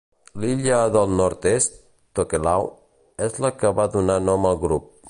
L'illa 0.43 0.79
del 0.95 1.13
nord-est, 1.19 1.77
Tokelau, 2.21 2.67
és 3.29 3.39
la 3.47 3.57
que 3.63 3.75
va 3.83 3.91
donar 3.99 4.21
nom 4.31 4.53
al 4.55 4.61
grup. 4.67 4.93